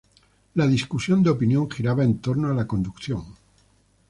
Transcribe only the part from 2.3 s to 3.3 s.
a la conducción.